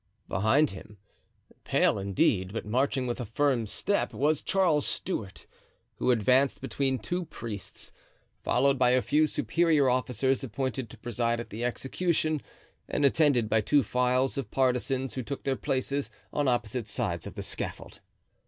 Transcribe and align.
Behind 0.27 0.71
him, 0.71 0.97
pale 1.63 1.99
indeed, 1.99 2.53
but 2.53 2.65
marching 2.65 3.05
with 3.05 3.21
a 3.21 3.25
firm 3.25 3.67
step, 3.67 4.15
was 4.15 4.41
Charles 4.41 4.83
Stuart, 4.87 5.45
who 5.97 6.09
advanced 6.09 6.59
between 6.59 6.97
two 6.97 7.25
priests, 7.25 7.91
followed 8.41 8.79
by 8.79 8.89
a 8.89 9.01
few 9.03 9.27
superior 9.27 9.91
officers 9.91 10.43
appointed 10.43 10.89
to 10.89 10.97
preside 10.97 11.39
at 11.39 11.51
the 11.51 11.63
execution 11.63 12.41
and 12.89 13.05
attended 13.05 13.47
by 13.47 13.61
two 13.61 13.83
files 13.83 14.39
of 14.39 14.49
partisans 14.49 15.13
who 15.13 15.21
took 15.21 15.43
their 15.43 15.55
places 15.55 16.09
on 16.33 16.47
opposite 16.47 16.87
sides 16.87 17.27
of 17.27 17.35
the 17.35 17.43
scaffold. 17.43 17.99